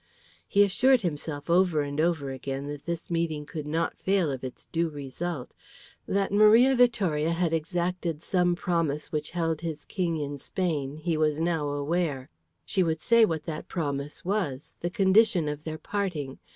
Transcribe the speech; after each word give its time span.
He 0.47 0.63
assured 0.63 1.01
himself 1.01 1.47
over 1.47 1.81
and 1.83 2.01
over 2.01 2.31
again 2.31 2.65
that 2.69 2.85
this 2.87 3.11
meeting 3.11 3.45
could 3.45 3.67
not 3.67 3.95
fail 3.99 4.31
of 4.31 4.43
its 4.43 4.65
due 4.65 4.89
result. 4.89 5.53
That 6.07 6.31
Maria 6.31 6.73
Vittoria 6.75 7.29
had 7.33 7.53
exacted 7.53 8.23
some 8.23 8.55
promise 8.55 9.11
which 9.11 9.29
held 9.29 9.61
his 9.61 9.85
King 9.85 10.17
in 10.17 10.39
Spain 10.39 10.95
he 10.97 11.17
was 11.17 11.39
now 11.39 11.67
aware. 11.69 12.31
She 12.65 12.81
would 12.81 12.99
say 12.99 13.25
what 13.25 13.43
that 13.43 13.67
promise 13.67 14.25
was, 14.25 14.75
the 14.79 14.89
condition 14.89 15.47
of 15.47 15.65
their 15.65 15.77
parting. 15.77 16.39